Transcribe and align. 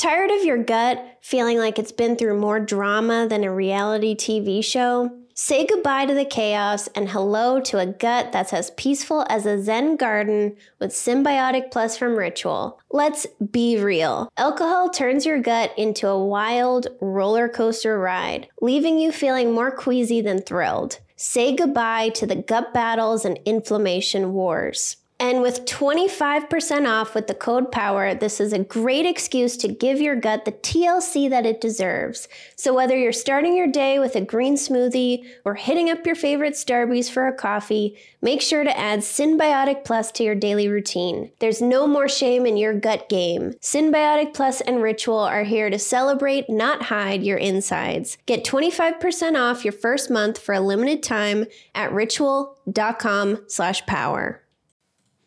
Tired 0.00 0.30
of 0.30 0.46
your 0.46 0.56
gut 0.56 1.18
feeling 1.20 1.58
like 1.58 1.78
it's 1.78 1.92
been 1.92 2.16
through 2.16 2.40
more 2.40 2.58
drama 2.58 3.26
than 3.28 3.44
a 3.44 3.52
reality 3.52 4.14
TV 4.14 4.64
show? 4.64 5.10
Say 5.34 5.66
goodbye 5.66 6.06
to 6.06 6.14
the 6.14 6.24
chaos 6.24 6.86
and 6.94 7.10
hello 7.10 7.60
to 7.60 7.78
a 7.78 7.84
gut 7.84 8.32
that's 8.32 8.54
as 8.54 8.70
peaceful 8.78 9.26
as 9.28 9.44
a 9.44 9.62
Zen 9.62 9.98
garden 9.98 10.56
with 10.78 10.92
Synbiotic 10.92 11.70
Plus 11.70 11.98
from 11.98 12.16
Ritual. 12.16 12.80
Let's 12.90 13.26
be 13.52 13.78
real. 13.78 14.32
Alcohol 14.38 14.88
turns 14.88 15.26
your 15.26 15.38
gut 15.38 15.70
into 15.76 16.08
a 16.08 16.24
wild 16.24 16.86
roller 17.02 17.50
coaster 17.50 17.98
ride, 17.98 18.48
leaving 18.62 18.98
you 18.98 19.12
feeling 19.12 19.52
more 19.52 19.70
queasy 19.70 20.22
than 20.22 20.40
thrilled. 20.40 20.98
Say 21.16 21.54
goodbye 21.54 22.08
to 22.14 22.26
the 22.26 22.36
gut 22.36 22.72
battles 22.72 23.26
and 23.26 23.38
inflammation 23.44 24.32
wars. 24.32 24.96
And 25.20 25.42
with 25.42 25.66
25% 25.66 26.88
off 26.88 27.14
with 27.14 27.26
the 27.26 27.34
code 27.34 27.70
POWER, 27.70 28.14
this 28.14 28.40
is 28.40 28.54
a 28.54 28.64
great 28.64 29.04
excuse 29.04 29.54
to 29.58 29.68
give 29.68 30.00
your 30.00 30.16
gut 30.16 30.46
the 30.46 30.52
TLC 30.52 31.28
that 31.28 31.44
it 31.44 31.60
deserves. 31.60 32.26
So 32.56 32.72
whether 32.72 32.96
you're 32.96 33.12
starting 33.12 33.54
your 33.54 33.66
day 33.66 33.98
with 33.98 34.16
a 34.16 34.22
green 34.22 34.54
smoothie 34.54 35.26
or 35.44 35.56
hitting 35.56 35.90
up 35.90 36.06
your 36.06 36.14
favorite 36.14 36.54
Starbucks 36.54 37.10
for 37.10 37.28
a 37.28 37.34
coffee, 37.34 37.98
make 38.22 38.40
sure 38.40 38.64
to 38.64 38.78
add 38.78 39.00
Synbiotic 39.00 39.84
Plus 39.84 40.10
to 40.12 40.24
your 40.24 40.34
daily 40.34 40.68
routine. 40.68 41.30
There's 41.38 41.60
no 41.60 41.86
more 41.86 42.08
shame 42.08 42.46
in 42.46 42.56
your 42.56 42.72
gut 42.72 43.10
game. 43.10 43.52
Synbiotic 43.60 44.32
Plus 44.32 44.62
and 44.62 44.82
Ritual 44.82 45.18
are 45.18 45.44
here 45.44 45.68
to 45.68 45.78
celebrate, 45.78 46.48
not 46.48 46.84
hide 46.84 47.22
your 47.22 47.36
insides. 47.36 48.16
Get 48.24 48.42
25% 48.42 49.38
off 49.38 49.66
your 49.66 49.72
first 49.72 50.10
month 50.10 50.38
for 50.38 50.54
a 50.54 50.60
limited 50.60 51.02
time 51.02 51.44
at 51.74 51.92
ritual.com 51.92 53.44
slash 53.48 53.84
power. 53.84 54.40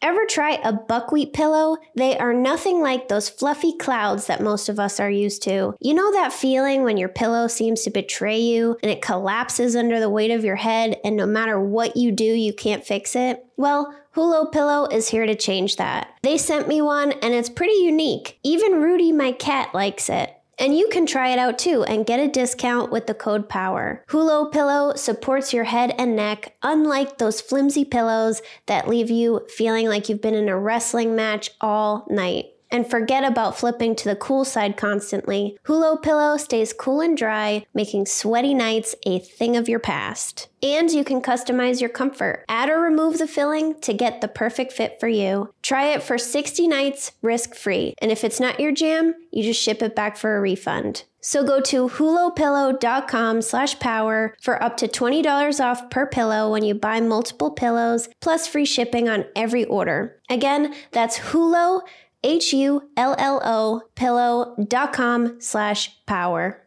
Ever 0.03 0.25
try 0.25 0.59
a 0.61 0.73
buckwheat 0.73 1.31
pillow? 1.31 1.77
They 1.95 2.17
are 2.17 2.33
nothing 2.33 2.81
like 2.81 3.07
those 3.07 3.29
fluffy 3.29 3.71
clouds 3.77 4.27
that 4.27 4.43
most 4.43 4.67
of 4.67 4.77
us 4.77 4.99
are 4.99 5.09
used 5.09 5.41
to. 5.43 5.75
You 5.79 5.93
know 5.93 6.11
that 6.11 6.33
feeling 6.33 6.83
when 6.83 6.97
your 6.97 7.07
pillow 7.07 7.47
seems 7.47 7.83
to 7.83 7.89
betray 7.89 8.37
you 8.37 8.77
and 8.83 8.91
it 8.91 9.01
collapses 9.01 9.77
under 9.77 10.01
the 10.01 10.09
weight 10.09 10.31
of 10.31 10.43
your 10.43 10.57
head, 10.57 10.97
and 11.05 11.15
no 11.15 11.25
matter 11.25 11.57
what 11.57 11.95
you 11.95 12.11
do, 12.11 12.25
you 12.25 12.51
can't 12.53 12.85
fix 12.85 13.15
it? 13.15 13.45
Well, 13.55 13.95
Hullo 14.13 14.51
Pillow 14.51 14.87
is 14.87 15.07
here 15.07 15.25
to 15.25 15.35
change 15.35 15.77
that. 15.77 16.09
They 16.21 16.37
sent 16.37 16.67
me 16.67 16.81
one 16.81 17.13
and 17.13 17.33
it's 17.33 17.49
pretty 17.49 17.75
unique. 17.75 18.37
Even 18.43 18.81
Rudy, 18.81 19.13
my 19.13 19.31
cat, 19.31 19.73
likes 19.73 20.09
it. 20.09 20.37
And 20.59 20.77
you 20.77 20.87
can 20.91 21.05
try 21.05 21.29
it 21.29 21.39
out 21.39 21.57
too 21.57 21.83
and 21.83 22.05
get 22.05 22.19
a 22.19 22.27
discount 22.27 22.91
with 22.91 23.07
the 23.07 23.13
code 23.13 23.49
POWER. 23.49 24.03
Hullo 24.09 24.51
Pillow 24.51 24.93
supports 24.95 25.53
your 25.53 25.63
head 25.65 25.95
and 25.97 26.15
neck, 26.15 26.55
unlike 26.61 27.17
those 27.17 27.41
flimsy 27.41 27.83
pillows 27.85 28.41
that 28.67 28.87
leave 28.87 29.09
you 29.09 29.41
feeling 29.49 29.87
like 29.87 30.09
you've 30.09 30.21
been 30.21 30.35
in 30.35 30.49
a 30.49 30.57
wrestling 30.57 31.15
match 31.15 31.49
all 31.59 32.05
night 32.09 32.52
and 32.73 32.89
forget 32.89 33.23
about 33.23 33.57
flipping 33.57 33.95
to 33.95 34.09
the 34.09 34.15
cool 34.15 34.43
side 34.43 34.75
constantly. 34.75 35.57
Hullo 35.65 35.95
Pillow 35.95 36.35
stays 36.35 36.73
cool 36.73 36.99
and 36.99 37.15
dry, 37.15 37.65
making 37.73 38.07
sweaty 38.07 38.53
nights 38.53 38.95
a 39.05 39.19
thing 39.19 39.55
of 39.55 39.69
your 39.69 39.79
past. 39.79 40.49
And 40.61 40.91
you 40.91 41.03
can 41.03 41.21
customize 41.21 41.79
your 41.79 41.89
comfort. 41.89 42.45
Add 42.49 42.69
or 42.69 42.79
remove 42.79 43.19
the 43.19 43.27
filling 43.27 43.79
to 43.81 43.93
get 43.93 44.21
the 44.21 44.27
perfect 44.27 44.73
fit 44.73 44.99
for 44.99 45.07
you. 45.07 45.53
Try 45.61 45.87
it 45.87 46.01
for 46.01 46.17
60 46.17 46.67
nights 46.67 47.11
risk 47.21 47.53
free. 47.53 47.93
And 48.01 48.11
if 48.11 48.23
it's 48.23 48.39
not 48.39 48.59
your 48.59 48.71
jam, 48.71 49.13
you 49.31 49.43
just 49.43 49.61
ship 49.61 49.81
it 49.81 49.95
back 49.95 50.17
for 50.17 50.35
a 50.35 50.41
refund. 50.41 51.03
So 51.25 51.45
go 51.45 51.61
to 51.61 51.87
hullopillow.com 51.87 53.41
slash 53.43 53.79
power 53.79 54.35
for 54.41 54.61
up 54.61 54.75
to 54.77 54.89
$20 54.89 55.63
off 55.63 55.89
per 55.89 56.05
pillow 56.05 56.51
when 56.51 56.65
you 56.65 56.75
buy 56.75 56.99
multiple 56.99 57.49
pillows, 57.49 58.09
plus 58.19 58.45
free 58.45 58.65
shipping 58.65 59.07
on 59.07 59.23
every 59.33 59.63
order. 59.63 60.19
Again, 60.29 60.75
that's 60.91 61.17
Hullo, 61.17 61.81
H-U-L-L-O, 62.23 63.81
pillow.com 63.95 65.41
slash 65.41 66.05
power. 66.05 66.62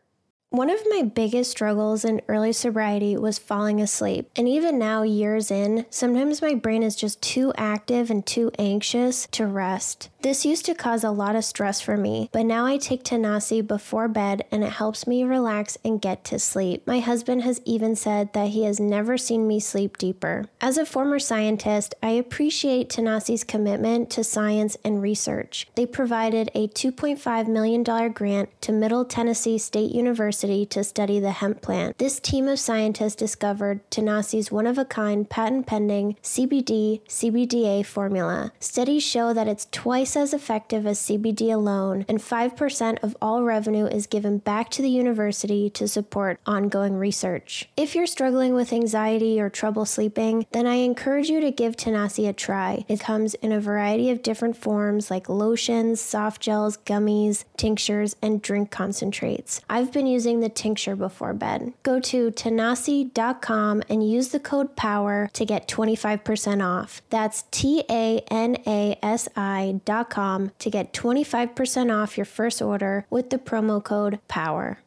One 0.57 0.71
of 0.71 0.81
my 0.89 1.03
biggest 1.03 1.51
struggles 1.51 2.03
in 2.03 2.23
early 2.29 2.55
sobriety 2.55 3.15
was 3.15 3.39
falling 3.39 3.79
asleep. 3.79 4.31
And 4.37 4.49
even 4.49 4.79
now, 4.79 5.03
years 5.03 5.51
in, 5.51 5.85
sometimes 5.91 6.41
my 6.41 6.55
brain 6.55 6.83
is 6.83 6.97
just 6.97 7.21
too 7.21 7.53
active 7.59 8.11
and 8.11 8.25
too 8.25 8.51
anxious 8.59 9.29
to 9.33 9.47
rest. 9.47 10.09
This 10.23 10.47
used 10.47 10.65
to 10.65 10.75
cause 10.75 11.05
a 11.05 11.11
lot 11.11 11.37
of 11.37 11.45
stress 11.45 11.83
for 11.83 11.99
me, 11.99 12.31
but 12.33 12.47
now 12.47 12.65
I 12.65 12.79
take 12.79 13.05
Tanasi 13.05 13.65
before 13.65 14.09
bed 14.09 14.47
and 14.51 14.65
it 14.65 14.73
helps 14.73 15.07
me 15.07 15.25
relax 15.25 15.77
and 15.85 16.01
get 16.01 16.25
to 16.25 16.39
sleep. 16.39 16.87
My 16.87 17.01
husband 17.01 17.43
has 17.43 17.61
even 17.67 17.95
said 17.95 18.33
that 18.33 18.49
he 18.49 18.65
has 18.65 18.81
never 18.81 19.19
seen 19.19 19.47
me 19.47 19.61
sleep 19.61 19.99
deeper. 19.99 20.47
As 20.59 20.79
a 20.79 20.87
former 20.87 21.19
scientist, 21.19 21.95
I 22.03 22.13
appreciate 22.13 22.89
Tanasi's 22.89 23.45
commitment 23.45 24.09
to 24.11 24.25
science 24.25 24.79
and 24.83 25.03
research. 25.03 25.69
They 25.75 25.87
provided 25.87 26.51
a 26.55 26.67
$2.5 26.69 27.47
million 27.47 27.83
grant 27.83 28.49
to 28.63 28.73
Middle 28.73 29.05
Tennessee 29.05 29.59
State 29.59 29.93
University 29.93 30.46
to 30.47 30.85
study 30.85 31.19
the 31.19 31.33
hemp 31.33 31.61
plant. 31.61 31.99
This 31.99 32.21
team 32.21 32.47
of 32.47 32.59
scientists 32.59 33.17
discovered 33.17 33.81
Tanasi's 33.91 34.53
one 34.53 34.67
of 34.67 34.79
a 34.79 34.85
kind 34.85 35.29
patent 35.29 35.67
pending 35.67 36.17
CBD 36.23 37.01
CBDA 37.09 37.85
formula. 37.85 38.53
Studies 38.61 39.03
show 39.03 39.33
that 39.33 39.49
it's 39.49 39.67
twice 39.73 40.17
as 40.17 40.33
effective 40.33 40.87
as 40.87 41.01
CBD 41.01 41.53
alone, 41.53 42.05
and 42.09 42.19
5% 42.19 43.03
of 43.03 43.17
all 43.21 43.43
revenue 43.43 43.87
is 43.87 44.07
given 44.07 44.39
back 44.39 44.71
to 44.71 44.83
the 44.83 44.91
university 44.91 45.69
to 45.71 45.89
support 45.89 46.39
ongoing 46.47 46.97
research. 46.97 47.69
If 47.77 47.95
you're 47.95 48.07
struggling 48.07 48.55
with 48.55 48.73
anxiety 48.73 49.41
or 49.41 49.51
trouble 49.51 49.85
sleeping, 49.85 50.47
then 50.53 50.67
I 50.67 50.77
encourage 50.77 51.29
you 51.29 51.41
to 51.41 51.51
give 51.51 51.77
Tanasi 51.77 52.29
a 52.29 52.33
try. 52.33 52.85
It 52.89 53.01
comes 53.01 53.35
in 53.35 53.53
a 53.53 53.61
variety 53.61 54.11
of 54.11 54.23
different 54.23 54.57
forms 54.57 55.11
like 55.11 55.29
lotions, 55.29 56.01
soft 56.01 56.41
gels, 56.41 56.77
gummies, 56.79 57.45
tinctures, 57.57 58.15
and 58.23 58.43
drink 58.43 58.71
concentrates. 58.71 59.61
I've 59.69 59.93
been 59.93 60.07
using 60.07 60.36
the 60.41 60.49
tincture 60.49 60.97
before 60.97 61.35
bed. 61.35 61.73
Go 61.83 62.01
to 62.01 62.31
tanasi.com 62.31 63.83
and 63.89 64.09
use 64.09 64.29
the 64.29 64.41
code 64.41 64.77
POWER 64.77 65.31
to 65.33 65.45
get 65.45 65.69
25% 65.69 66.65
off. 66.65 67.03
That's 67.11 67.45
T 67.51 67.85
A 67.91 68.21
N 68.31 68.57
A 68.67 68.99
S 69.03 69.29
I 69.37 69.81
dot 69.85 70.07
to 70.07 70.71
get 70.71 70.93
25% 70.93 71.95
off 71.95 72.17
your 72.17 72.25
first 72.25 72.63
order 72.63 73.07
with 73.11 73.31
the 73.31 73.39
promo 73.39 73.83
code 73.83 74.21
POWER. 74.29 74.79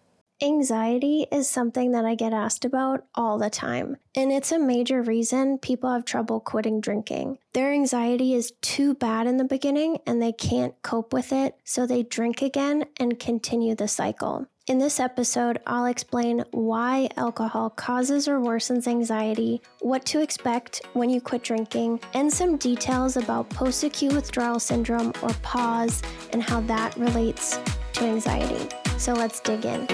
Anxiety 0.41 1.27
is 1.33 1.49
something 1.49 1.91
that 1.91 2.05
I 2.05 2.15
get 2.15 2.31
asked 2.31 2.63
about 2.63 3.03
all 3.13 3.37
the 3.37 3.49
time, 3.49 3.97
and 4.15 4.31
it's 4.31 4.53
a 4.53 4.59
major 4.59 5.01
reason 5.01 5.57
people 5.57 5.91
have 5.91 6.05
trouble 6.05 6.39
quitting 6.39 6.79
drinking. 6.79 7.39
Their 7.53 7.73
anxiety 7.73 8.33
is 8.33 8.53
too 8.61 8.93
bad 8.93 9.27
in 9.27 9.35
the 9.35 9.43
beginning 9.43 9.97
and 10.07 10.21
they 10.21 10.31
can't 10.31 10.81
cope 10.81 11.11
with 11.11 11.33
it, 11.33 11.55
so 11.65 11.85
they 11.85 12.03
drink 12.03 12.41
again 12.41 12.85
and 12.97 13.19
continue 13.19 13.75
the 13.75 13.89
cycle. 13.89 14.47
In 14.69 14.77
this 14.77 14.99
episode, 14.99 15.59
I'll 15.65 15.87
explain 15.87 16.45
why 16.51 17.09
alcohol 17.17 17.71
causes 17.71 18.27
or 18.27 18.37
worsens 18.37 18.85
anxiety, 18.85 19.63
what 19.79 20.05
to 20.05 20.21
expect 20.21 20.85
when 20.93 21.09
you 21.09 21.19
quit 21.19 21.41
drinking, 21.41 21.99
and 22.13 22.31
some 22.31 22.55
details 22.55 23.17
about 23.17 23.49
post 23.49 23.83
acute 23.83 24.13
withdrawal 24.13 24.59
syndrome 24.59 25.11
or 25.23 25.29
PAWS 25.41 26.03
and 26.33 26.43
how 26.43 26.61
that 26.61 26.95
relates 26.97 27.59
to 27.93 28.03
anxiety. 28.05 28.69
So 28.99 29.13
let's 29.13 29.39
dig 29.39 29.65
in. 29.65 29.87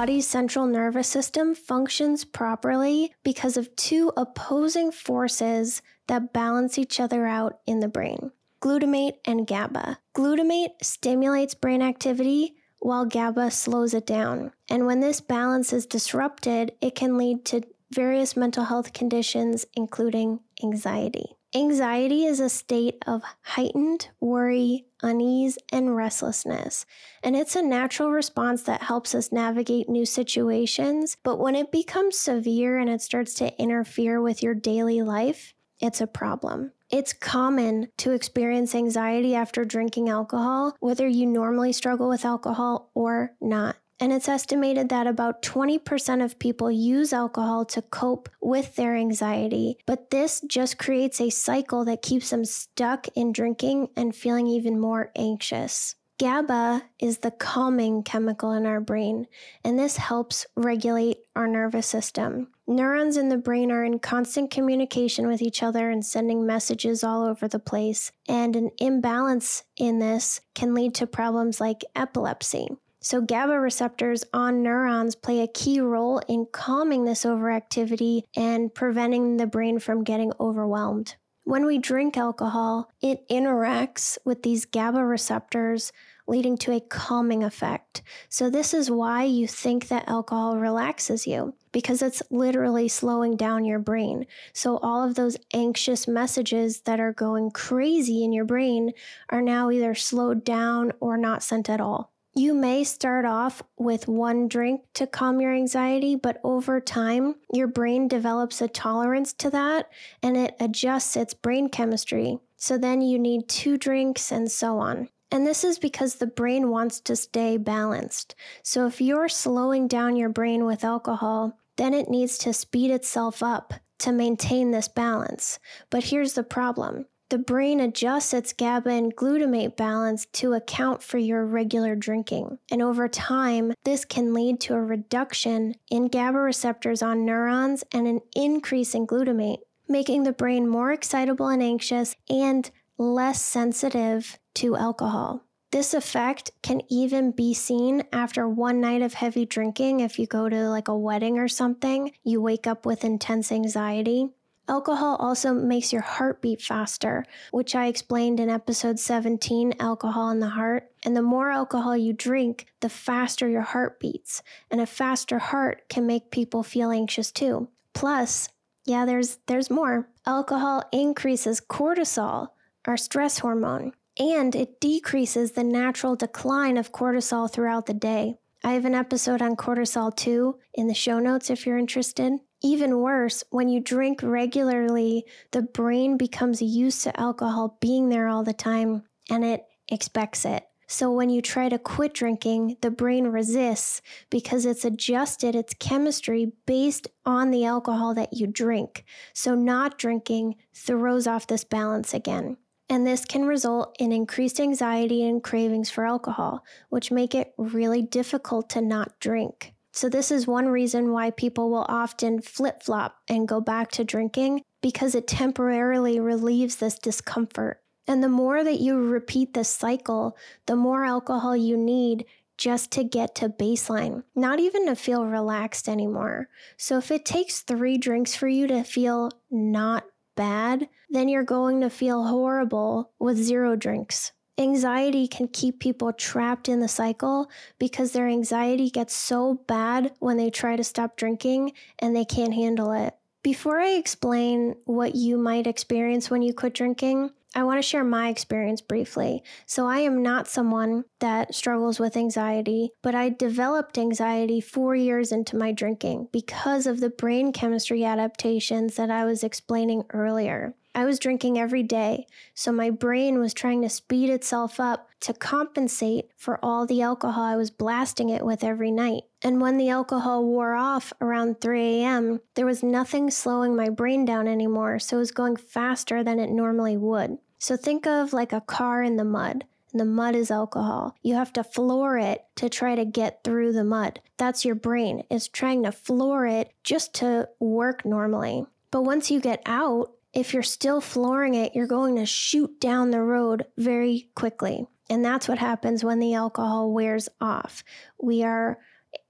Body's 0.00 0.26
central 0.26 0.66
nervous 0.66 1.06
system 1.06 1.54
functions 1.54 2.24
properly 2.24 3.12
because 3.22 3.58
of 3.58 3.76
two 3.76 4.10
opposing 4.16 4.90
forces 4.90 5.82
that 6.06 6.32
balance 6.32 6.78
each 6.78 6.98
other 6.98 7.26
out 7.26 7.58
in 7.66 7.80
the 7.80 7.88
brain 7.88 8.30
glutamate 8.62 9.16
and 9.26 9.46
GABA. 9.46 9.98
Glutamate 10.14 10.70
stimulates 10.80 11.54
brain 11.54 11.82
activity 11.82 12.54
while 12.78 13.04
GABA 13.04 13.50
slows 13.50 13.92
it 13.92 14.06
down. 14.06 14.52
And 14.70 14.86
when 14.86 15.00
this 15.00 15.20
balance 15.20 15.70
is 15.70 15.84
disrupted, 15.84 16.72
it 16.80 16.94
can 16.94 17.18
lead 17.18 17.44
to 17.46 17.62
various 17.92 18.38
mental 18.38 18.64
health 18.64 18.94
conditions, 18.94 19.66
including 19.74 20.40
anxiety. 20.62 21.36
Anxiety 21.52 22.26
is 22.26 22.38
a 22.38 22.48
state 22.48 23.02
of 23.08 23.24
heightened 23.42 24.08
worry, 24.20 24.86
unease, 25.02 25.58
and 25.72 25.96
restlessness, 25.96 26.86
and 27.24 27.34
it's 27.34 27.56
a 27.56 27.62
natural 27.62 28.12
response 28.12 28.62
that 28.62 28.84
helps 28.84 29.16
us 29.16 29.32
navigate 29.32 29.88
new 29.88 30.06
situations. 30.06 31.16
But 31.24 31.40
when 31.40 31.56
it 31.56 31.72
becomes 31.72 32.16
severe 32.16 32.78
and 32.78 32.88
it 32.88 33.02
starts 33.02 33.34
to 33.34 33.60
interfere 33.60 34.22
with 34.22 34.44
your 34.44 34.54
daily 34.54 35.02
life, 35.02 35.52
it's 35.80 36.00
a 36.00 36.06
problem. 36.06 36.70
It's 36.88 37.12
common 37.12 37.88
to 37.96 38.12
experience 38.12 38.72
anxiety 38.72 39.34
after 39.34 39.64
drinking 39.64 40.08
alcohol, 40.08 40.76
whether 40.78 41.08
you 41.08 41.26
normally 41.26 41.72
struggle 41.72 42.08
with 42.08 42.24
alcohol 42.24 42.92
or 42.94 43.32
not. 43.40 43.74
And 44.00 44.14
it's 44.14 44.28
estimated 44.28 44.88
that 44.88 45.06
about 45.06 45.42
20% 45.42 46.24
of 46.24 46.38
people 46.38 46.70
use 46.70 47.12
alcohol 47.12 47.66
to 47.66 47.82
cope 47.82 48.30
with 48.40 48.74
their 48.76 48.96
anxiety. 48.96 49.76
But 49.84 50.10
this 50.10 50.40
just 50.40 50.78
creates 50.78 51.20
a 51.20 51.28
cycle 51.28 51.84
that 51.84 52.00
keeps 52.00 52.30
them 52.30 52.46
stuck 52.46 53.08
in 53.08 53.32
drinking 53.32 53.90
and 53.96 54.16
feeling 54.16 54.46
even 54.46 54.80
more 54.80 55.12
anxious. 55.14 55.96
GABA 56.20 56.82
is 56.98 57.18
the 57.18 57.30
calming 57.30 58.02
chemical 58.02 58.52
in 58.52 58.66
our 58.66 58.80
brain, 58.80 59.26
and 59.64 59.78
this 59.78 59.96
helps 59.96 60.46
regulate 60.54 61.16
our 61.34 61.46
nervous 61.46 61.86
system. 61.86 62.48
Neurons 62.66 63.16
in 63.16 63.30
the 63.30 63.38
brain 63.38 63.72
are 63.72 63.84
in 63.84 63.98
constant 63.98 64.50
communication 64.50 65.26
with 65.26 65.40
each 65.40 65.62
other 65.62 65.88
and 65.88 66.04
sending 66.04 66.44
messages 66.44 67.02
all 67.02 67.24
over 67.24 67.48
the 67.48 67.58
place, 67.58 68.12
and 68.28 68.54
an 68.54 68.70
imbalance 68.78 69.64
in 69.78 69.98
this 69.98 70.42
can 70.54 70.74
lead 70.74 70.94
to 70.96 71.06
problems 71.06 71.58
like 71.58 71.86
epilepsy. 71.96 72.68
So, 73.02 73.22
GABA 73.22 73.58
receptors 73.58 74.24
on 74.34 74.62
neurons 74.62 75.14
play 75.14 75.40
a 75.40 75.48
key 75.48 75.80
role 75.80 76.18
in 76.28 76.46
calming 76.52 77.06
this 77.06 77.24
overactivity 77.24 78.24
and 78.36 78.74
preventing 78.74 79.38
the 79.38 79.46
brain 79.46 79.78
from 79.78 80.04
getting 80.04 80.32
overwhelmed. 80.38 81.16
When 81.44 81.64
we 81.64 81.78
drink 81.78 82.18
alcohol, 82.18 82.90
it 83.00 83.26
interacts 83.30 84.18
with 84.26 84.42
these 84.42 84.66
GABA 84.66 85.02
receptors, 85.02 85.92
leading 86.28 86.58
to 86.58 86.72
a 86.72 86.80
calming 86.80 87.42
effect. 87.42 88.02
So, 88.28 88.50
this 88.50 88.74
is 88.74 88.90
why 88.90 89.24
you 89.24 89.48
think 89.48 89.88
that 89.88 90.06
alcohol 90.06 90.58
relaxes 90.58 91.26
you, 91.26 91.54
because 91.72 92.02
it's 92.02 92.22
literally 92.30 92.88
slowing 92.88 93.34
down 93.34 93.64
your 93.64 93.78
brain. 93.78 94.26
So, 94.52 94.76
all 94.76 95.02
of 95.02 95.14
those 95.14 95.38
anxious 95.54 96.06
messages 96.06 96.82
that 96.82 97.00
are 97.00 97.14
going 97.14 97.50
crazy 97.50 98.22
in 98.22 98.34
your 98.34 98.44
brain 98.44 98.92
are 99.30 99.40
now 99.40 99.70
either 99.70 99.94
slowed 99.94 100.44
down 100.44 100.92
or 101.00 101.16
not 101.16 101.42
sent 101.42 101.70
at 101.70 101.80
all. 101.80 102.12
You 102.32 102.54
may 102.54 102.84
start 102.84 103.24
off 103.24 103.60
with 103.76 104.06
one 104.06 104.46
drink 104.46 104.82
to 104.94 105.06
calm 105.08 105.40
your 105.40 105.52
anxiety, 105.52 106.14
but 106.14 106.40
over 106.44 106.80
time, 106.80 107.34
your 107.52 107.66
brain 107.66 108.06
develops 108.06 108.60
a 108.60 108.68
tolerance 108.68 109.32
to 109.34 109.50
that 109.50 109.90
and 110.22 110.36
it 110.36 110.54
adjusts 110.60 111.16
its 111.16 111.34
brain 111.34 111.68
chemistry. 111.68 112.38
So 112.56 112.78
then 112.78 113.00
you 113.00 113.18
need 113.18 113.48
two 113.48 113.76
drinks 113.76 114.30
and 114.30 114.50
so 114.50 114.78
on. 114.78 115.08
And 115.32 115.44
this 115.44 115.64
is 115.64 115.80
because 115.80 116.16
the 116.16 116.26
brain 116.26 116.70
wants 116.70 117.00
to 117.00 117.16
stay 117.16 117.56
balanced. 117.56 118.36
So 118.62 118.86
if 118.86 119.00
you're 119.00 119.28
slowing 119.28 119.88
down 119.88 120.14
your 120.14 120.28
brain 120.28 120.64
with 120.64 120.84
alcohol, 120.84 121.58
then 121.76 121.94
it 121.94 122.08
needs 122.08 122.38
to 122.38 122.52
speed 122.52 122.92
itself 122.92 123.42
up 123.42 123.74
to 123.98 124.12
maintain 124.12 124.70
this 124.70 124.88
balance. 124.88 125.58
But 125.88 126.04
here's 126.04 126.34
the 126.34 126.42
problem 126.44 127.06
the 127.30 127.38
brain 127.38 127.80
adjusts 127.80 128.34
its 128.34 128.52
GABA 128.52 128.90
and 128.90 129.16
glutamate 129.16 129.76
balance 129.76 130.26
to 130.32 130.52
account 130.52 131.02
for 131.02 131.16
your 131.16 131.46
regular 131.46 131.94
drinking. 131.94 132.58
And 132.70 132.82
over 132.82 133.08
time, 133.08 133.72
this 133.84 134.04
can 134.04 134.34
lead 134.34 134.60
to 134.62 134.74
a 134.74 134.82
reduction 134.82 135.76
in 135.90 136.08
GABA 136.08 136.38
receptors 136.38 137.02
on 137.02 137.24
neurons 137.24 137.84
and 137.92 138.06
an 138.06 138.20
increase 138.34 138.94
in 138.94 139.06
glutamate, 139.06 139.58
making 139.88 140.24
the 140.24 140.32
brain 140.32 140.68
more 140.68 140.92
excitable 140.92 141.48
and 141.48 141.62
anxious 141.62 142.16
and 142.28 142.68
less 142.98 143.40
sensitive 143.40 144.38
to 144.54 144.76
alcohol. 144.76 145.44
This 145.70 145.94
effect 145.94 146.50
can 146.62 146.82
even 146.90 147.30
be 147.30 147.54
seen 147.54 148.02
after 148.12 148.48
one 148.48 148.80
night 148.80 149.02
of 149.02 149.14
heavy 149.14 149.46
drinking. 149.46 150.00
If 150.00 150.18
you 150.18 150.26
go 150.26 150.48
to 150.48 150.68
like 150.68 150.88
a 150.88 150.98
wedding 150.98 151.38
or 151.38 151.46
something, 151.46 152.10
you 152.24 152.42
wake 152.42 152.66
up 152.66 152.84
with 152.84 153.04
intense 153.04 153.52
anxiety. 153.52 154.30
Alcohol 154.70 155.16
also 155.16 155.52
makes 155.52 155.92
your 155.92 156.02
heart 156.02 156.40
beat 156.40 156.62
faster, 156.62 157.24
which 157.50 157.74
I 157.74 157.88
explained 157.88 158.38
in 158.38 158.48
episode 158.48 159.00
17 159.00 159.74
Alcohol 159.80 160.30
in 160.30 160.38
the 160.38 160.50
Heart. 160.50 160.92
And 161.02 161.16
the 161.16 161.22
more 161.22 161.50
alcohol 161.50 161.96
you 161.96 162.12
drink, 162.12 162.66
the 162.78 162.88
faster 162.88 163.48
your 163.48 163.62
heart 163.62 163.98
beats. 163.98 164.44
And 164.70 164.80
a 164.80 164.86
faster 164.86 165.40
heart 165.40 165.88
can 165.88 166.06
make 166.06 166.30
people 166.30 166.62
feel 166.62 166.92
anxious 166.92 167.32
too. 167.32 167.68
Plus, 167.94 168.48
yeah, 168.86 169.04
there's 169.04 169.38
there's 169.48 169.70
more. 169.70 170.08
Alcohol 170.24 170.84
increases 170.92 171.60
cortisol, 171.60 172.50
our 172.86 172.96
stress 172.96 173.40
hormone, 173.40 173.92
and 174.20 174.54
it 174.54 174.80
decreases 174.80 175.50
the 175.50 175.64
natural 175.64 176.14
decline 176.14 176.76
of 176.76 176.92
cortisol 176.92 177.50
throughout 177.50 177.86
the 177.86 177.94
day. 177.94 178.36
I 178.62 178.74
have 178.74 178.84
an 178.84 178.94
episode 178.94 179.42
on 179.42 179.56
cortisol 179.56 180.14
too 180.14 180.60
in 180.74 180.86
the 180.86 180.94
show 180.94 181.18
notes 181.18 181.50
if 181.50 181.66
you're 181.66 181.76
interested. 181.76 182.34
Even 182.62 182.98
worse, 182.98 183.42
when 183.50 183.68
you 183.68 183.80
drink 183.80 184.20
regularly, 184.22 185.24
the 185.52 185.62
brain 185.62 186.16
becomes 186.16 186.60
used 186.60 187.02
to 187.04 187.20
alcohol 187.20 187.78
being 187.80 188.08
there 188.08 188.28
all 188.28 188.44
the 188.44 188.52
time 188.52 189.04
and 189.30 189.44
it 189.44 189.64
expects 189.88 190.44
it. 190.44 190.64
So 190.86 191.12
when 191.12 191.30
you 191.30 191.40
try 191.40 191.68
to 191.68 191.78
quit 191.78 192.12
drinking, 192.14 192.76
the 192.80 192.90
brain 192.90 193.28
resists 193.28 194.02
because 194.28 194.66
it's 194.66 194.84
adjusted 194.84 195.54
its 195.54 195.72
chemistry 195.72 196.52
based 196.66 197.06
on 197.24 197.52
the 197.52 197.64
alcohol 197.64 198.12
that 198.14 198.32
you 198.32 198.48
drink. 198.48 199.04
So 199.32 199.54
not 199.54 199.98
drinking 199.98 200.56
throws 200.74 201.28
off 201.28 201.46
this 201.46 201.62
balance 201.62 202.12
again. 202.12 202.56
And 202.88 203.06
this 203.06 203.24
can 203.24 203.44
result 203.44 203.94
in 204.00 204.10
increased 204.10 204.58
anxiety 204.58 205.22
and 205.22 205.44
cravings 205.44 205.90
for 205.90 206.04
alcohol, 206.04 206.64
which 206.88 207.12
make 207.12 207.36
it 207.36 207.54
really 207.56 208.02
difficult 208.02 208.68
to 208.70 208.80
not 208.80 209.20
drink. 209.20 209.74
So, 209.92 210.08
this 210.08 210.30
is 210.30 210.46
one 210.46 210.68
reason 210.68 211.12
why 211.12 211.30
people 211.30 211.70
will 211.70 211.86
often 211.88 212.40
flip 212.40 212.82
flop 212.82 213.16
and 213.28 213.48
go 213.48 213.60
back 213.60 213.90
to 213.92 214.04
drinking 214.04 214.62
because 214.80 215.14
it 215.14 215.26
temporarily 215.26 216.20
relieves 216.20 216.76
this 216.76 216.98
discomfort. 216.98 217.82
And 218.06 218.22
the 218.22 218.28
more 218.28 218.62
that 218.62 218.80
you 218.80 218.98
repeat 218.98 219.54
this 219.54 219.68
cycle, 219.68 220.36
the 220.66 220.76
more 220.76 221.04
alcohol 221.04 221.56
you 221.56 221.76
need 221.76 222.24
just 222.56 222.90
to 222.92 223.04
get 223.04 223.34
to 223.36 223.48
baseline, 223.48 224.22
not 224.34 224.60
even 224.60 224.86
to 224.86 224.94
feel 224.94 225.24
relaxed 225.24 225.88
anymore. 225.88 226.48
So, 226.76 226.98
if 226.98 227.10
it 227.10 227.24
takes 227.24 227.60
three 227.60 227.98
drinks 227.98 228.36
for 228.36 228.48
you 228.48 228.66
to 228.68 228.84
feel 228.84 229.30
not 229.50 230.04
bad, 230.36 230.88
then 231.08 231.28
you're 231.28 231.42
going 231.42 231.80
to 231.80 231.90
feel 231.90 232.24
horrible 232.24 233.10
with 233.18 233.36
zero 233.36 233.76
drinks. 233.76 234.32
Anxiety 234.60 235.26
can 235.26 235.48
keep 235.48 235.80
people 235.80 236.12
trapped 236.12 236.68
in 236.68 236.80
the 236.80 236.88
cycle 236.88 237.50
because 237.78 238.12
their 238.12 238.28
anxiety 238.28 238.90
gets 238.90 239.14
so 239.14 239.54
bad 239.66 240.12
when 240.18 240.36
they 240.36 240.50
try 240.50 240.76
to 240.76 240.84
stop 240.84 241.16
drinking 241.16 241.72
and 241.98 242.14
they 242.14 242.26
can't 242.26 242.52
handle 242.52 242.92
it. 242.92 243.16
Before 243.42 243.80
I 243.80 243.92
explain 243.92 244.74
what 244.84 245.14
you 245.14 245.38
might 245.38 245.66
experience 245.66 246.28
when 246.28 246.42
you 246.42 246.52
quit 246.52 246.74
drinking, 246.74 247.30
I 247.54 247.64
want 247.64 247.78
to 247.78 247.86
share 247.86 248.04
my 248.04 248.28
experience 248.28 248.80
briefly. 248.80 249.42
So, 249.66 249.86
I 249.86 249.98
am 249.98 250.22
not 250.22 250.46
someone 250.46 251.04
that 251.18 251.54
struggles 251.54 251.98
with 251.98 252.16
anxiety, 252.16 252.90
but 253.02 253.14
I 253.14 253.28
developed 253.28 253.98
anxiety 253.98 254.60
four 254.60 254.94
years 254.94 255.32
into 255.32 255.56
my 255.56 255.72
drinking 255.72 256.28
because 256.32 256.86
of 256.86 257.00
the 257.00 257.10
brain 257.10 257.52
chemistry 257.52 258.04
adaptations 258.04 258.96
that 258.96 259.10
I 259.10 259.24
was 259.24 259.42
explaining 259.42 260.04
earlier. 260.10 260.74
I 260.94 261.04
was 261.04 261.18
drinking 261.18 261.58
every 261.58 261.82
day, 261.82 262.26
so 262.54 262.72
my 262.72 262.90
brain 262.90 263.38
was 263.38 263.54
trying 263.54 263.82
to 263.82 263.88
speed 263.88 264.30
itself 264.30 264.80
up 264.80 265.09
to 265.20 265.34
compensate 265.34 266.30
for 266.36 266.58
all 266.62 266.86
the 266.86 267.02
alcohol 267.02 267.44
I 267.44 267.56
was 267.56 267.70
blasting 267.70 268.30
it 268.30 268.44
with 268.44 268.64
every 268.64 268.90
night. 268.90 269.24
And 269.42 269.60
when 269.60 269.76
the 269.76 269.90
alcohol 269.90 270.44
wore 270.44 270.74
off 270.74 271.12
around 271.20 271.60
3 271.60 272.02
a.m., 272.02 272.40
there 272.54 272.66
was 272.66 272.82
nothing 272.82 273.30
slowing 273.30 273.76
my 273.76 273.88
brain 273.88 274.24
down 274.24 274.48
anymore, 274.48 274.98
so 274.98 275.16
it 275.16 275.20
was 275.20 275.30
going 275.30 275.56
faster 275.56 276.22
than 276.24 276.38
it 276.38 276.50
normally 276.50 276.96
would. 276.96 277.38
So 277.58 277.76
think 277.76 278.06
of 278.06 278.32
like 278.32 278.52
a 278.52 278.62
car 278.62 279.02
in 279.02 279.16
the 279.16 279.24
mud. 279.24 279.64
And 279.92 280.00
the 280.00 280.04
mud 280.04 280.36
is 280.36 280.50
alcohol. 280.50 281.16
You 281.22 281.34
have 281.34 281.52
to 281.54 281.64
floor 281.64 282.16
it 282.16 282.44
to 282.56 282.68
try 282.68 282.94
to 282.94 283.04
get 283.04 283.42
through 283.42 283.72
the 283.72 283.84
mud. 283.84 284.20
That's 284.36 284.64
your 284.64 284.76
brain. 284.76 285.24
It's 285.30 285.48
trying 285.48 285.82
to 285.82 285.92
floor 285.92 286.46
it 286.46 286.72
just 286.84 287.12
to 287.16 287.48
work 287.58 288.04
normally. 288.04 288.66
But 288.92 289.02
once 289.02 289.30
you 289.30 289.40
get 289.40 289.62
out, 289.66 290.12
if 290.32 290.54
you're 290.54 290.62
still 290.62 291.00
flooring 291.00 291.54
it, 291.54 291.74
you're 291.74 291.88
going 291.88 292.16
to 292.16 292.26
shoot 292.26 292.80
down 292.80 293.10
the 293.10 293.20
road 293.20 293.66
very 293.76 294.30
quickly. 294.36 294.86
And 295.10 295.24
that's 295.24 295.48
what 295.48 295.58
happens 295.58 296.02
when 296.02 296.20
the 296.20 296.34
alcohol 296.34 296.92
wears 296.92 297.28
off. 297.40 297.84
We 298.22 298.42
are 298.44 298.78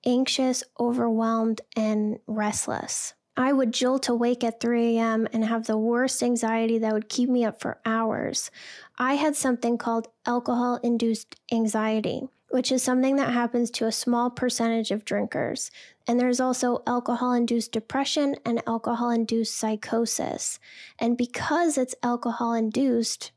anxious, 0.04 0.62
overwhelmed, 0.78 1.62
and 1.75 2.18
restless. 2.26 3.14
I 3.37 3.52
would 3.52 3.72
jolt 3.72 4.08
awake 4.08 4.44
at 4.44 4.60
3 4.60 4.99
a.m. 4.99 5.26
and 5.32 5.44
have 5.44 5.66
the 5.66 5.78
worst 5.78 6.22
anxiety 6.22 6.78
that 6.78 6.92
would 6.92 7.08
keep 7.08 7.30
me 7.30 7.44
up 7.44 7.60
for 7.60 7.80
hours. 7.87 8.50
I 8.99 9.14
had 9.14 9.34
something 9.34 9.78
called 9.78 10.08
alcohol 10.26 10.78
induced 10.82 11.37
anxiety 11.50 12.28
which 12.50 12.72
is 12.72 12.82
something 12.82 13.16
that 13.16 13.32
happens 13.32 13.70
to 13.70 13.87
a 13.87 13.92
small 13.92 14.28
percentage 14.28 14.90
of 14.90 15.04
drinkers. 15.04 15.70
And 16.06 16.18
there's 16.18 16.40
also 16.40 16.82
alcohol 16.87 17.32
induced 17.32 17.72
depression 17.72 18.37
and 18.44 18.60
alcohol 18.66 19.10
induced 19.10 19.56
psychosis. 19.56 20.58
And 20.99 21.16
because 21.16 21.78
it's 21.78 21.94
alcohol 22.02 22.54
induced, 22.54 23.30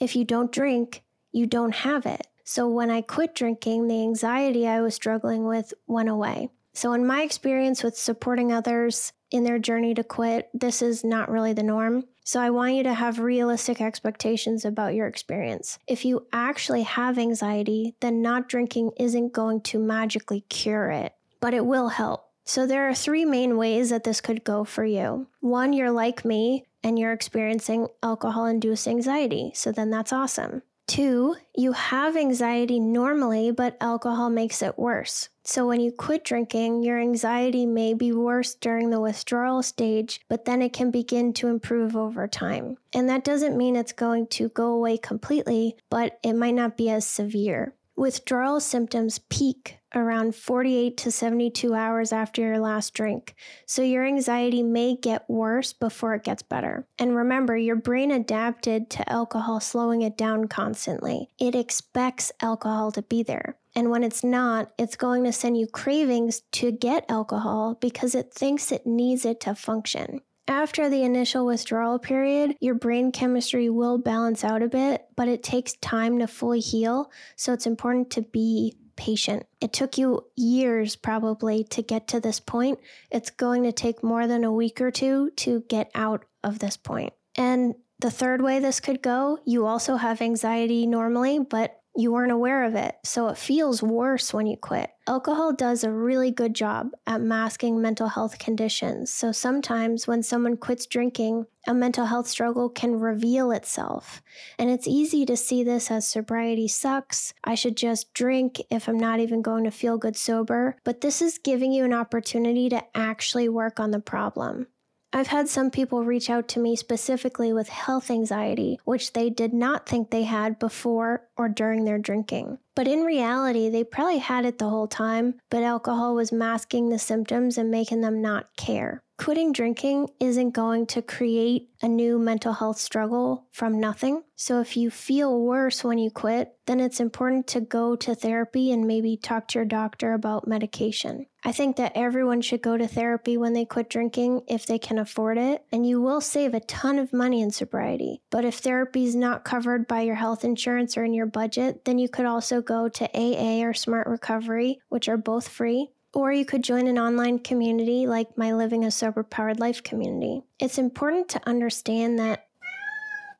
if 0.00 0.16
you 0.16 0.24
don't 0.24 0.52
drink, 0.52 1.02
you 1.36 1.46
don't 1.46 1.74
have 1.74 2.06
it. 2.06 2.26
So 2.44 2.68
when 2.68 2.90
I 2.90 3.02
quit 3.02 3.34
drinking, 3.34 3.88
the 3.88 4.02
anxiety 4.02 4.66
I 4.66 4.80
was 4.80 4.94
struggling 4.94 5.44
with 5.44 5.74
went 5.86 6.08
away. 6.08 6.48
So, 6.72 6.92
in 6.92 7.06
my 7.06 7.22
experience 7.22 7.82
with 7.82 7.96
supporting 7.96 8.52
others 8.52 9.12
in 9.30 9.44
their 9.44 9.58
journey 9.58 9.94
to 9.94 10.04
quit, 10.04 10.50
this 10.52 10.82
is 10.82 11.04
not 11.04 11.30
really 11.30 11.54
the 11.54 11.62
norm. 11.62 12.04
So 12.24 12.40
I 12.40 12.50
want 12.50 12.74
you 12.74 12.82
to 12.82 12.92
have 12.92 13.18
realistic 13.18 13.80
expectations 13.80 14.64
about 14.64 14.94
your 14.94 15.06
experience. 15.06 15.78
If 15.86 16.04
you 16.04 16.26
actually 16.32 16.82
have 16.82 17.18
anxiety, 17.18 17.94
then 18.00 18.20
not 18.20 18.48
drinking 18.48 18.90
isn't 18.98 19.32
going 19.32 19.60
to 19.62 19.78
magically 19.78 20.40
cure 20.42 20.90
it, 20.90 21.14
but 21.40 21.54
it 21.54 21.64
will 21.64 21.88
help. 21.88 22.30
So 22.44 22.66
there 22.66 22.88
are 22.88 22.94
three 22.94 23.24
main 23.24 23.56
ways 23.56 23.90
that 23.90 24.04
this 24.04 24.20
could 24.20 24.44
go 24.44 24.64
for 24.64 24.84
you. 24.84 25.28
One, 25.40 25.72
you're 25.72 25.90
like 25.90 26.24
me 26.24 26.66
and 26.82 26.98
you're 26.98 27.12
experiencing 27.12 27.88
alcohol 28.02 28.46
induced 28.46 28.86
anxiety. 28.86 29.52
So 29.54 29.72
then 29.72 29.90
that's 29.90 30.12
awesome. 30.12 30.62
Two, 30.86 31.34
you 31.56 31.72
have 31.72 32.16
anxiety 32.16 32.78
normally, 32.78 33.50
but 33.50 33.76
alcohol 33.80 34.30
makes 34.30 34.62
it 34.62 34.78
worse. 34.78 35.28
So 35.42 35.66
when 35.66 35.80
you 35.80 35.90
quit 35.90 36.24
drinking, 36.24 36.82
your 36.82 37.00
anxiety 37.00 37.66
may 37.66 37.92
be 37.92 38.12
worse 38.12 38.54
during 38.54 38.90
the 38.90 39.00
withdrawal 39.00 39.62
stage, 39.62 40.20
but 40.28 40.44
then 40.44 40.62
it 40.62 40.72
can 40.72 40.92
begin 40.92 41.32
to 41.34 41.48
improve 41.48 41.96
over 41.96 42.28
time. 42.28 42.76
And 42.92 43.08
that 43.08 43.24
doesn't 43.24 43.56
mean 43.56 43.74
it's 43.74 43.92
going 43.92 44.28
to 44.28 44.48
go 44.50 44.72
away 44.72 44.96
completely, 44.96 45.76
but 45.90 46.20
it 46.22 46.34
might 46.34 46.54
not 46.54 46.76
be 46.76 46.88
as 46.88 47.04
severe. 47.04 47.74
Withdrawal 47.96 48.60
symptoms 48.60 49.18
peak 49.18 49.75
around 49.94 50.34
48 50.34 50.96
to 50.96 51.10
72 51.10 51.74
hours 51.74 52.12
after 52.12 52.42
your 52.42 52.58
last 52.58 52.94
drink, 52.94 53.34
so 53.66 53.82
your 53.82 54.04
anxiety 54.04 54.62
may 54.62 54.96
get 54.96 55.28
worse 55.28 55.72
before 55.72 56.14
it 56.14 56.24
gets 56.24 56.42
better. 56.42 56.86
And 56.98 57.16
remember, 57.16 57.56
your 57.56 57.76
brain 57.76 58.10
adapted 58.10 58.90
to 58.90 59.10
alcohol 59.10 59.60
slowing 59.60 60.02
it 60.02 60.16
down 60.16 60.48
constantly. 60.48 61.28
It 61.38 61.54
expects 61.54 62.32
alcohol 62.40 62.92
to 62.92 63.02
be 63.02 63.22
there. 63.22 63.56
And 63.74 63.90
when 63.90 64.02
it's 64.02 64.24
not, 64.24 64.72
it's 64.78 64.96
going 64.96 65.24
to 65.24 65.32
send 65.32 65.58
you 65.58 65.66
cravings 65.66 66.42
to 66.52 66.72
get 66.72 67.04
alcohol 67.08 67.76
because 67.80 68.14
it 68.14 68.32
thinks 68.32 68.72
it 68.72 68.86
needs 68.86 69.24
it 69.24 69.40
to 69.40 69.54
function. 69.54 70.20
After 70.48 70.88
the 70.88 71.02
initial 71.02 71.44
withdrawal 71.44 71.98
period, 71.98 72.56
your 72.60 72.76
brain 72.76 73.10
chemistry 73.10 73.68
will 73.68 73.98
balance 73.98 74.44
out 74.44 74.62
a 74.62 74.68
bit, 74.68 75.04
but 75.16 75.26
it 75.26 75.42
takes 75.42 75.74
time 75.74 76.20
to 76.20 76.28
fully 76.28 76.60
heal, 76.60 77.10
so 77.34 77.52
it's 77.52 77.66
important 77.66 78.10
to 78.12 78.22
be 78.22 78.76
patient. 78.96 79.46
It 79.60 79.72
took 79.72 79.98
you 79.98 80.26
years 80.36 80.96
probably 80.96 81.64
to 81.64 81.82
get 81.82 82.08
to 82.08 82.20
this 82.20 82.40
point. 82.40 82.78
It's 83.10 83.30
going 83.30 83.62
to 83.64 83.72
take 83.72 84.02
more 84.02 84.26
than 84.26 84.44
a 84.44 84.52
week 84.52 84.80
or 84.80 84.90
two 84.90 85.30
to 85.36 85.64
get 85.68 85.90
out 85.94 86.24
of 86.42 86.58
this 86.58 86.76
point. 86.76 87.12
And 87.36 87.74
the 87.98 88.10
third 88.10 88.42
way 88.42 88.58
this 88.58 88.80
could 88.80 89.02
go, 89.02 89.38
you 89.44 89.66
also 89.66 89.96
have 89.96 90.20
anxiety 90.20 90.86
normally, 90.86 91.38
but 91.38 91.80
you 91.96 92.12
weren't 92.12 92.32
aware 92.32 92.64
of 92.64 92.74
it, 92.74 92.96
so 93.04 93.28
it 93.28 93.38
feels 93.38 93.82
worse 93.82 94.32
when 94.32 94.46
you 94.46 94.56
quit. 94.56 94.90
Alcohol 95.06 95.52
does 95.52 95.84
a 95.84 95.92
really 95.92 96.30
good 96.30 96.54
job 96.54 96.90
at 97.06 97.20
masking 97.20 97.80
mental 97.80 98.08
health 98.08 98.38
conditions, 98.38 99.10
so 99.10 99.32
sometimes 99.32 100.06
when 100.06 100.22
someone 100.22 100.56
quits 100.56 100.86
drinking, 100.86 101.46
a 101.66 101.74
mental 101.74 102.06
health 102.06 102.26
struggle 102.26 102.68
can 102.68 102.98
reveal 103.00 103.50
itself. 103.50 104.22
And 104.58 104.70
it's 104.70 104.86
easy 104.86 105.26
to 105.26 105.36
see 105.36 105.64
this 105.64 105.90
as 105.90 106.06
sobriety 106.06 106.68
sucks. 106.68 107.34
I 107.44 107.54
should 107.54 107.76
just 107.76 108.14
drink 108.14 108.60
if 108.70 108.88
I'm 108.88 108.98
not 108.98 109.20
even 109.20 109.42
going 109.42 109.64
to 109.64 109.70
feel 109.70 109.98
good 109.98 110.16
sober. 110.16 110.76
But 110.84 111.00
this 111.00 111.20
is 111.20 111.38
giving 111.38 111.72
you 111.72 111.84
an 111.84 111.92
opportunity 111.92 112.68
to 112.68 112.84
actually 112.96 113.48
work 113.48 113.80
on 113.80 113.90
the 113.90 114.00
problem. 114.00 114.68
I've 115.16 115.28
had 115.28 115.48
some 115.48 115.70
people 115.70 116.04
reach 116.04 116.28
out 116.28 116.46
to 116.48 116.60
me 116.60 116.76
specifically 116.76 117.50
with 117.50 117.70
health 117.70 118.10
anxiety, 118.10 118.78
which 118.84 119.14
they 119.14 119.30
did 119.30 119.54
not 119.54 119.88
think 119.88 120.10
they 120.10 120.24
had 120.24 120.58
before 120.58 121.22
or 121.38 121.48
during 121.48 121.86
their 121.86 121.96
drinking. 121.96 122.58
But 122.74 122.86
in 122.86 123.00
reality, 123.00 123.70
they 123.70 123.82
probably 123.82 124.18
had 124.18 124.44
it 124.44 124.58
the 124.58 124.68
whole 124.68 124.86
time, 124.86 125.36
but 125.50 125.62
alcohol 125.62 126.14
was 126.14 126.32
masking 126.32 126.90
the 126.90 126.98
symptoms 126.98 127.56
and 127.56 127.70
making 127.70 128.02
them 128.02 128.20
not 128.20 128.54
care. 128.58 129.02
Quitting 129.18 129.50
drinking 129.50 130.10
isn't 130.20 130.50
going 130.50 130.86
to 130.86 131.00
create 131.00 131.70
a 131.80 131.88
new 131.88 132.18
mental 132.18 132.52
health 132.52 132.78
struggle 132.78 133.46
from 133.50 133.80
nothing. 133.80 134.22
So 134.36 134.60
if 134.60 134.76
you 134.76 134.90
feel 134.90 135.40
worse 135.40 135.82
when 135.82 135.96
you 135.98 136.10
quit, 136.10 136.54
then 136.66 136.80
it's 136.80 137.00
important 137.00 137.46
to 137.48 137.62
go 137.62 137.96
to 137.96 138.14
therapy 138.14 138.70
and 138.72 138.86
maybe 138.86 139.16
talk 139.16 139.48
to 139.48 139.58
your 139.58 139.64
doctor 139.64 140.12
about 140.12 140.46
medication. 140.46 141.26
I 141.42 141.52
think 141.52 141.76
that 141.76 141.92
everyone 141.94 142.42
should 142.42 142.60
go 142.60 142.76
to 142.76 142.86
therapy 142.86 143.36
when 143.36 143.54
they 143.54 143.64
quit 143.64 143.88
drinking 143.88 144.42
if 144.48 144.66
they 144.66 144.78
can 144.78 144.98
afford 144.98 145.38
it, 145.38 145.64
and 145.72 145.86
you 145.86 146.02
will 146.02 146.20
save 146.20 146.54
a 146.54 146.60
ton 146.60 146.98
of 146.98 147.12
money 147.12 147.40
in 147.40 147.50
sobriety. 147.50 148.20
But 148.30 148.44
if 148.44 148.58
therapy 148.58 149.04
is 149.04 149.14
not 149.14 149.44
covered 149.44 149.88
by 149.88 150.02
your 150.02 150.16
health 150.16 150.44
insurance 150.44 150.96
or 150.96 151.04
in 151.04 151.14
your 151.14 151.26
budget, 151.26 151.84
then 151.84 151.98
you 151.98 152.08
could 152.08 152.26
also 152.26 152.60
go 152.60 152.88
to 152.88 153.10
AA 153.16 153.64
or 153.64 153.72
Smart 153.74 154.08
Recovery, 154.08 154.80
which 154.88 155.08
are 155.08 155.16
both 155.16 155.48
free. 155.48 155.90
Or 156.16 156.32
you 156.32 156.46
could 156.46 156.64
join 156.64 156.86
an 156.86 156.98
online 156.98 157.40
community 157.40 158.06
like 158.06 158.38
my 158.38 158.54
Living 158.54 158.86
a 158.86 158.90
Sober 158.90 159.22
Powered 159.22 159.60
Life 159.60 159.82
community. 159.82 160.44
It's 160.58 160.78
important 160.78 161.28
to 161.28 161.46
understand 161.46 162.18
that 162.18 162.46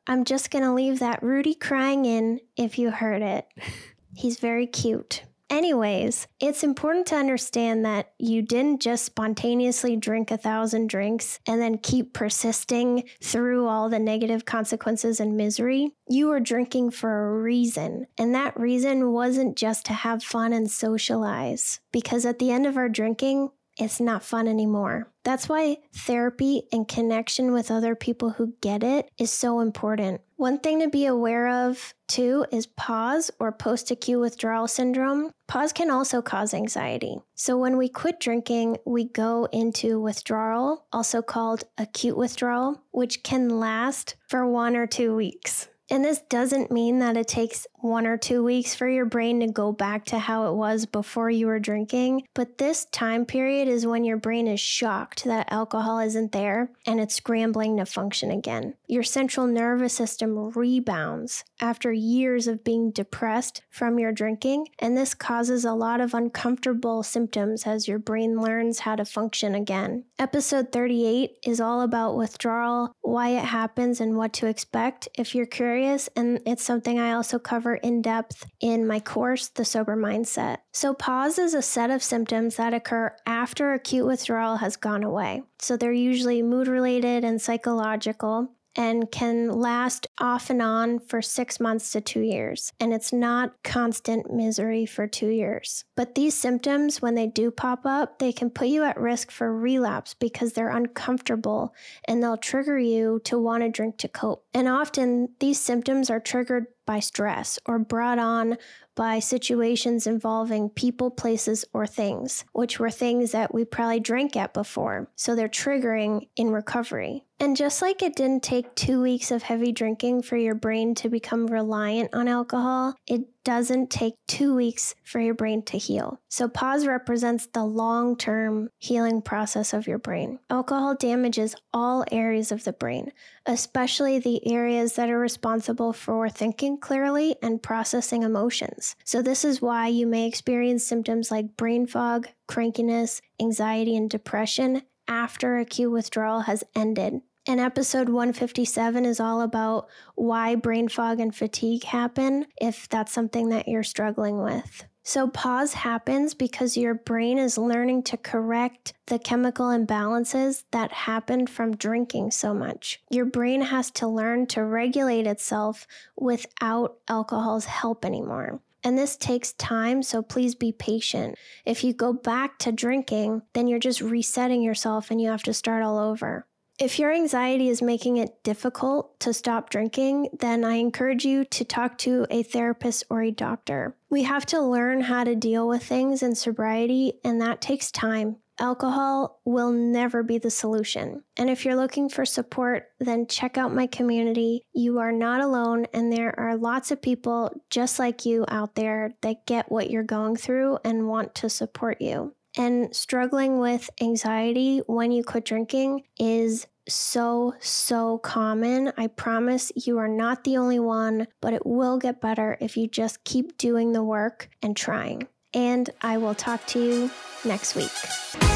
I'm 0.06 0.26
just 0.26 0.50
going 0.50 0.62
to 0.62 0.74
leave 0.74 0.98
that 0.98 1.22
Rudy 1.22 1.54
crying 1.54 2.04
in 2.04 2.38
if 2.54 2.78
you 2.78 2.90
heard 2.90 3.22
it. 3.22 3.46
He's 4.14 4.40
very 4.40 4.66
cute. 4.66 5.22
Anyways, 5.48 6.26
it's 6.40 6.64
important 6.64 7.06
to 7.06 7.16
understand 7.16 7.84
that 7.84 8.12
you 8.18 8.42
didn't 8.42 8.82
just 8.82 9.04
spontaneously 9.04 9.96
drink 9.96 10.30
a 10.32 10.36
thousand 10.36 10.88
drinks 10.88 11.38
and 11.46 11.62
then 11.62 11.78
keep 11.78 12.12
persisting 12.12 13.04
through 13.22 13.68
all 13.68 13.88
the 13.88 14.00
negative 14.00 14.44
consequences 14.44 15.20
and 15.20 15.36
misery. 15.36 15.92
You 16.08 16.28
were 16.28 16.40
drinking 16.40 16.90
for 16.90 17.28
a 17.28 17.42
reason, 17.42 18.06
and 18.18 18.34
that 18.34 18.58
reason 18.58 19.12
wasn't 19.12 19.56
just 19.56 19.86
to 19.86 19.92
have 19.92 20.24
fun 20.24 20.52
and 20.52 20.68
socialize. 20.68 21.80
Because 21.92 22.26
at 22.26 22.40
the 22.40 22.50
end 22.50 22.66
of 22.66 22.76
our 22.76 22.88
drinking, 22.88 23.50
it's 23.76 24.00
not 24.00 24.22
fun 24.22 24.48
anymore. 24.48 25.10
That's 25.24 25.48
why 25.48 25.78
therapy 25.94 26.62
and 26.72 26.86
connection 26.86 27.52
with 27.52 27.70
other 27.70 27.94
people 27.94 28.30
who 28.30 28.54
get 28.60 28.82
it 28.82 29.10
is 29.18 29.30
so 29.30 29.60
important. 29.60 30.20
One 30.36 30.58
thing 30.58 30.80
to 30.80 30.88
be 30.88 31.06
aware 31.06 31.48
of 31.48 31.94
too 32.08 32.46
is 32.52 32.66
PAWS 32.66 33.30
or 33.40 33.52
post 33.52 33.90
acute 33.90 34.20
withdrawal 34.20 34.68
syndrome. 34.68 35.30
PAWS 35.48 35.72
can 35.72 35.90
also 35.90 36.22
cause 36.22 36.54
anxiety. 36.54 37.18
So 37.34 37.58
when 37.58 37.76
we 37.76 37.88
quit 37.88 38.20
drinking, 38.20 38.78
we 38.84 39.04
go 39.04 39.48
into 39.52 40.00
withdrawal, 40.00 40.86
also 40.92 41.22
called 41.22 41.64
acute 41.78 42.16
withdrawal, 42.16 42.82
which 42.92 43.22
can 43.22 43.48
last 43.48 44.16
for 44.28 44.46
one 44.46 44.76
or 44.76 44.86
two 44.86 45.14
weeks. 45.14 45.68
And 45.88 46.04
this 46.04 46.20
doesn't 46.28 46.72
mean 46.72 46.98
that 46.98 47.16
it 47.16 47.28
takes 47.28 47.66
one 47.86 48.06
or 48.06 48.16
two 48.16 48.42
weeks 48.44 48.74
for 48.74 48.88
your 48.88 49.06
brain 49.06 49.40
to 49.40 49.46
go 49.46 49.72
back 49.72 50.04
to 50.06 50.18
how 50.18 50.48
it 50.50 50.54
was 50.54 50.86
before 50.86 51.30
you 51.30 51.46
were 51.46 51.60
drinking. 51.60 52.26
But 52.34 52.58
this 52.58 52.84
time 52.86 53.24
period 53.26 53.68
is 53.68 53.86
when 53.86 54.04
your 54.04 54.16
brain 54.16 54.46
is 54.46 54.60
shocked 54.60 55.24
that 55.24 55.52
alcohol 55.52 56.00
isn't 56.00 56.32
there 56.32 56.70
and 56.86 57.00
it's 57.00 57.14
scrambling 57.14 57.76
to 57.78 57.86
function 57.86 58.30
again. 58.30 58.74
Your 58.86 59.02
central 59.02 59.46
nervous 59.46 59.94
system 59.94 60.50
rebounds 60.50 61.44
after 61.60 61.92
years 61.92 62.46
of 62.46 62.64
being 62.64 62.90
depressed 62.90 63.62
from 63.70 63.98
your 63.98 64.12
drinking, 64.12 64.68
and 64.78 64.96
this 64.96 65.14
causes 65.14 65.64
a 65.64 65.72
lot 65.72 66.00
of 66.00 66.14
uncomfortable 66.14 67.02
symptoms 67.02 67.66
as 67.66 67.88
your 67.88 67.98
brain 67.98 68.40
learns 68.40 68.80
how 68.80 68.96
to 68.96 69.04
function 69.04 69.54
again. 69.54 70.04
Episode 70.18 70.72
38 70.72 71.38
is 71.44 71.60
all 71.60 71.80
about 71.80 72.16
withdrawal, 72.16 72.92
why 73.02 73.30
it 73.30 73.44
happens, 73.44 74.00
and 74.00 74.16
what 74.16 74.32
to 74.34 74.46
expect 74.46 75.08
if 75.16 75.34
you're 75.34 75.46
curious, 75.46 76.08
and 76.16 76.40
it's 76.46 76.62
something 76.64 76.98
I 76.98 77.12
also 77.12 77.38
cover 77.38 77.75
in 77.76 78.02
depth 78.02 78.46
in 78.60 78.86
my 78.86 79.00
course, 79.00 79.48
The 79.48 79.64
Sober 79.64 79.96
Mindset. 79.96 80.58
So, 80.72 80.94
PAWS 80.94 81.38
is 81.38 81.54
a 81.54 81.62
set 81.62 81.90
of 81.90 82.02
symptoms 82.02 82.56
that 82.56 82.74
occur 82.74 83.14
after 83.26 83.72
acute 83.72 84.06
withdrawal 84.06 84.56
has 84.56 84.76
gone 84.76 85.02
away. 85.02 85.42
So, 85.58 85.76
they're 85.76 85.92
usually 85.92 86.42
mood 86.42 86.68
related 86.68 87.24
and 87.24 87.40
psychological 87.40 88.55
and 88.76 89.10
can 89.10 89.48
last 89.50 90.06
off 90.20 90.50
and 90.50 90.60
on 90.60 90.98
for 90.98 91.22
six 91.22 91.58
months 91.58 91.90
to 91.92 92.00
two 92.00 92.20
years. 92.20 92.72
And 92.78 92.92
it's 92.92 93.12
not 93.12 93.54
constant 93.64 94.32
misery 94.32 94.86
for 94.86 95.06
two 95.06 95.28
years. 95.28 95.84
But 95.96 96.14
these 96.14 96.34
symptoms, 96.34 97.00
when 97.00 97.14
they 97.14 97.26
do 97.26 97.50
pop 97.50 97.86
up, 97.86 98.18
they 98.18 98.32
can 98.32 98.50
put 98.50 98.68
you 98.68 98.84
at 98.84 99.00
risk 99.00 99.30
for 99.30 99.56
relapse 99.56 100.14
because 100.14 100.52
they're 100.52 100.68
uncomfortable 100.68 101.74
and 102.06 102.22
they'll 102.22 102.36
trigger 102.36 102.78
you 102.78 103.20
to 103.24 103.38
want 103.38 103.62
to 103.62 103.70
drink 103.70 103.96
to 103.98 104.08
cope. 104.08 104.44
And 104.52 104.68
often 104.68 105.30
these 105.40 105.58
symptoms 105.58 106.10
are 106.10 106.20
triggered 106.20 106.66
by 106.86 107.00
stress 107.00 107.58
or 107.66 107.78
brought 107.78 108.18
on 108.18 108.56
by 108.94 109.18
situations 109.18 110.06
involving 110.06 110.70
people, 110.70 111.10
places, 111.10 111.64
or 111.74 111.86
things, 111.86 112.44
which 112.52 112.78
were 112.78 112.90
things 112.90 113.32
that 113.32 113.52
we 113.52 113.64
probably 113.64 114.00
drank 114.00 114.36
at 114.36 114.54
before. 114.54 115.10
So 115.16 115.34
they're 115.34 115.48
triggering 115.48 116.28
in 116.36 116.50
recovery. 116.50 117.25
And 117.38 117.54
just 117.54 117.82
like 117.82 118.02
it 118.02 118.16
didn't 118.16 118.42
take 118.42 118.74
two 118.74 119.02
weeks 119.02 119.30
of 119.30 119.42
heavy 119.42 119.70
drinking 119.70 120.22
for 120.22 120.38
your 120.38 120.54
brain 120.54 120.94
to 120.96 121.10
become 121.10 121.46
reliant 121.46 122.14
on 122.14 122.28
alcohol, 122.28 122.94
it 123.06 123.22
doesn't 123.44 123.90
take 123.90 124.14
two 124.26 124.54
weeks 124.54 124.94
for 125.04 125.20
your 125.20 125.34
brain 125.34 125.62
to 125.62 125.76
heal. 125.76 126.18
So, 126.30 126.48
PAWS 126.48 126.86
represents 126.86 127.46
the 127.46 127.62
long 127.62 128.16
term 128.16 128.70
healing 128.78 129.20
process 129.20 129.74
of 129.74 129.86
your 129.86 129.98
brain. 129.98 130.38
Alcohol 130.48 130.94
damages 130.94 131.54
all 131.74 132.04
areas 132.10 132.50
of 132.50 132.64
the 132.64 132.72
brain, 132.72 133.12
especially 133.44 134.18
the 134.18 134.50
areas 134.50 134.94
that 134.94 135.10
are 135.10 135.18
responsible 135.18 135.92
for 135.92 136.30
thinking 136.30 136.78
clearly 136.78 137.36
and 137.42 137.62
processing 137.62 138.22
emotions. 138.22 138.96
So, 139.04 139.20
this 139.20 139.44
is 139.44 139.60
why 139.60 139.88
you 139.88 140.06
may 140.06 140.26
experience 140.26 140.86
symptoms 140.86 141.30
like 141.30 141.56
brain 141.56 141.86
fog, 141.86 142.28
crankiness, 142.48 143.20
anxiety, 143.38 143.94
and 143.94 144.08
depression 144.08 144.82
after 145.08 145.58
acute 145.58 145.92
withdrawal 145.92 146.40
has 146.40 146.64
ended. 146.74 147.20
And 147.48 147.60
episode 147.60 148.08
157 148.08 149.04
is 149.04 149.20
all 149.20 149.40
about 149.40 149.88
why 150.16 150.56
brain 150.56 150.88
fog 150.88 151.20
and 151.20 151.32
fatigue 151.32 151.84
happen 151.84 152.46
if 152.60 152.88
that's 152.88 153.12
something 153.12 153.50
that 153.50 153.68
you're 153.68 153.84
struggling 153.84 154.42
with. 154.42 154.84
So, 155.04 155.28
PAWS 155.28 155.74
happens 155.74 156.34
because 156.34 156.76
your 156.76 156.94
brain 156.94 157.38
is 157.38 157.56
learning 157.56 158.02
to 158.04 158.16
correct 158.16 158.94
the 159.06 159.20
chemical 159.20 159.66
imbalances 159.66 160.64
that 160.72 160.90
happened 160.90 161.48
from 161.48 161.76
drinking 161.76 162.32
so 162.32 162.52
much. 162.52 163.00
Your 163.08 163.26
brain 163.26 163.60
has 163.60 163.92
to 163.92 164.08
learn 164.08 164.48
to 164.48 164.64
regulate 164.64 165.28
itself 165.28 165.86
without 166.16 166.96
alcohol's 167.06 167.66
help 167.66 168.04
anymore. 168.04 168.60
And 168.82 168.98
this 168.98 169.16
takes 169.16 169.52
time, 169.52 170.02
so 170.02 170.22
please 170.22 170.56
be 170.56 170.72
patient. 170.72 171.36
If 171.64 171.84
you 171.84 171.92
go 171.92 172.12
back 172.12 172.58
to 172.60 172.72
drinking, 172.72 173.42
then 173.52 173.68
you're 173.68 173.78
just 173.78 174.00
resetting 174.00 174.62
yourself 174.62 175.12
and 175.12 175.20
you 175.20 175.28
have 175.28 175.44
to 175.44 175.54
start 175.54 175.84
all 175.84 175.98
over. 175.98 176.46
If 176.78 176.98
your 176.98 177.10
anxiety 177.10 177.70
is 177.70 177.80
making 177.80 178.18
it 178.18 178.42
difficult 178.42 179.18
to 179.20 179.32
stop 179.32 179.70
drinking, 179.70 180.28
then 180.38 180.62
I 180.62 180.74
encourage 180.74 181.24
you 181.24 181.46
to 181.46 181.64
talk 181.64 181.96
to 181.98 182.26
a 182.28 182.42
therapist 182.42 183.04
or 183.08 183.22
a 183.22 183.30
doctor. 183.30 183.96
We 184.10 184.24
have 184.24 184.44
to 184.46 184.60
learn 184.60 185.00
how 185.00 185.24
to 185.24 185.34
deal 185.34 185.66
with 185.66 185.82
things 185.82 186.22
in 186.22 186.34
sobriety, 186.34 187.14
and 187.24 187.40
that 187.40 187.62
takes 187.62 187.90
time. 187.90 188.36
Alcohol 188.58 189.40
will 189.46 189.72
never 189.72 190.22
be 190.22 190.36
the 190.36 190.50
solution. 190.50 191.22
And 191.38 191.48
if 191.48 191.64
you're 191.64 191.76
looking 191.76 192.10
for 192.10 192.26
support, 192.26 192.90
then 192.98 193.26
check 193.26 193.56
out 193.56 193.74
my 193.74 193.86
community. 193.86 194.62
You 194.74 194.98
are 194.98 195.12
not 195.12 195.40
alone, 195.40 195.86
and 195.94 196.12
there 196.12 196.38
are 196.38 196.56
lots 196.56 196.90
of 196.90 197.00
people 197.00 197.58
just 197.70 197.98
like 197.98 198.26
you 198.26 198.44
out 198.48 198.74
there 198.74 199.14
that 199.22 199.46
get 199.46 199.72
what 199.72 199.90
you're 199.90 200.02
going 200.02 200.36
through 200.36 200.78
and 200.84 201.08
want 201.08 201.34
to 201.36 201.48
support 201.48 202.02
you. 202.02 202.34
And 202.56 202.94
struggling 202.94 203.58
with 203.58 203.90
anxiety 204.00 204.78
when 204.86 205.12
you 205.12 205.22
quit 205.22 205.44
drinking 205.44 206.04
is 206.18 206.66
so, 206.88 207.54
so 207.60 208.18
common. 208.18 208.92
I 208.96 209.08
promise 209.08 209.72
you 209.74 209.98
are 209.98 210.08
not 210.08 210.44
the 210.44 210.56
only 210.56 210.78
one, 210.78 211.26
but 211.40 211.52
it 211.52 211.66
will 211.66 211.98
get 211.98 212.20
better 212.20 212.56
if 212.60 212.76
you 212.76 212.86
just 212.86 213.24
keep 213.24 213.58
doing 213.58 213.92
the 213.92 214.04
work 214.04 214.48
and 214.62 214.76
trying. 214.76 215.28
And 215.52 215.90
I 216.00 216.16
will 216.18 216.34
talk 216.34 216.66
to 216.68 216.80
you 216.82 217.10
next 217.44 217.74
week. 217.74 218.55